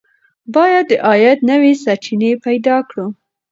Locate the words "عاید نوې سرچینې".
1.07-2.31